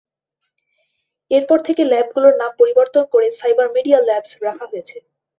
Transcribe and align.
এরপর 1.31 1.57
থেকে 1.67 1.81
ল্যাবগুলোর 1.85 2.35
নাম 2.37 2.51
পরিবর্তন 2.59 3.03
করে 3.13 3.27
"সাইবারমিডিয়া 3.39 3.99
ল্যাবস" 4.01 4.31
রাখা 4.45 4.65
হয়েছে। 4.71 4.97